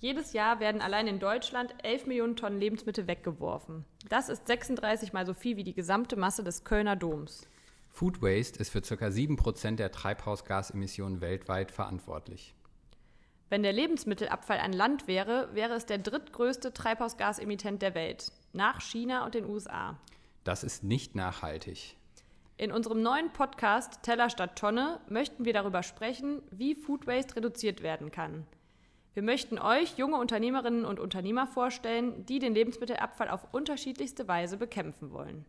Jedes 0.00 0.32
Jahr 0.32 0.60
werden 0.60 0.80
allein 0.80 1.06
in 1.06 1.18
Deutschland 1.18 1.74
11 1.82 2.06
Millionen 2.06 2.34
Tonnen 2.34 2.58
Lebensmittel 2.58 3.06
weggeworfen. 3.06 3.84
Das 4.08 4.30
ist 4.30 4.46
36 4.46 5.12
mal 5.12 5.26
so 5.26 5.34
viel 5.34 5.58
wie 5.58 5.64
die 5.64 5.74
gesamte 5.74 6.16
Masse 6.16 6.42
des 6.42 6.64
Kölner 6.64 6.96
Doms. 6.96 7.46
Food 7.90 8.22
Waste 8.22 8.58
ist 8.58 8.70
für 8.70 8.80
ca. 8.80 9.06
7% 9.06 9.76
der 9.76 9.92
Treibhausgasemissionen 9.92 11.20
weltweit 11.20 11.70
verantwortlich. 11.70 12.54
Wenn 13.50 13.62
der 13.62 13.74
Lebensmittelabfall 13.74 14.58
ein 14.58 14.72
Land 14.72 15.06
wäre, 15.06 15.50
wäre 15.52 15.74
es 15.74 15.84
der 15.84 15.98
drittgrößte 15.98 16.72
Treibhausgasemittent 16.72 17.82
der 17.82 17.94
Welt, 17.94 18.32
nach 18.54 18.80
China 18.80 19.26
und 19.26 19.34
den 19.34 19.44
USA. 19.44 19.98
Das 20.44 20.64
ist 20.64 20.82
nicht 20.82 21.14
nachhaltig. 21.14 21.98
In 22.56 22.72
unserem 22.72 23.02
neuen 23.02 23.32
Podcast 23.34 24.02
Teller 24.02 24.30
statt 24.30 24.56
Tonne 24.56 25.00
möchten 25.10 25.44
wir 25.44 25.52
darüber 25.52 25.82
sprechen, 25.82 26.40
wie 26.50 26.74
Food 26.74 27.06
Waste 27.06 27.36
reduziert 27.36 27.82
werden 27.82 28.10
kann. 28.10 28.46
Wir 29.12 29.22
möchten 29.22 29.58
euch 29.58 29.98
junge 29.98 30.16
Unternehmerinnen 30.16 30.84
und 30.84 31.00
Unternehmer 31.00 31.46
vorstellen, 31.46 32.24
die 32.26 32.38
den 32.38 32.54
Lebensmittelabfall 32.54 33.28
auf 33.28 33.52
unterschiedlichste 33.52 34.28
Weise 34.28 34.56
bekämpfen 34.56 35.10
wollen. 35.10 35.44